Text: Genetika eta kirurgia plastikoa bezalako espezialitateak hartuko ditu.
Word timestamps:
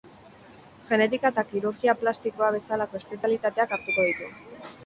Genetika 0.87 1.31
eta 1.33 1.43
kirurgia 1.51 1.95
plastikoa 2.05 2.51
bezalako 2.57 3.01
espezialitateak 3.03 3.77
hartuko 3.79 4.09
ditu. 4.11 4.35